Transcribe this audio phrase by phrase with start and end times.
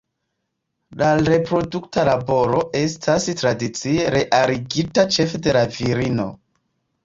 [1.01, 6.31] La reprodukta laboro estas tradicie realigita ĉefe de la virino.